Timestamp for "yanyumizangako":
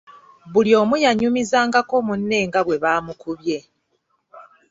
1.03-1.95